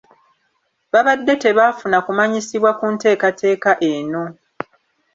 [0.91, 4.23] Babadde tebaafuna kumanyisibwa ku nteekateeka eno.